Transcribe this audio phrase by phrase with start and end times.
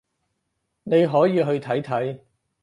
[0.81, 2.21] 你可以去睇睇